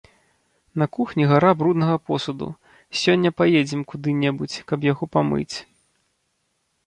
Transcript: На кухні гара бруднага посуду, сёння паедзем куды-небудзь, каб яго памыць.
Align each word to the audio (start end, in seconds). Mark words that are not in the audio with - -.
На 0.81 0.85
кухні 0.95 1.25
гара 1.31 1.49
бруднага 1.59 1.97
посуду, 2.11 2.47
сёння 3.01 3.29
паедзем 3.41 3.81
куды-небудзь, 3.93 4.57
каб 4.71 4.79
яго 4.91 5.03
памыць. 5.17 5.55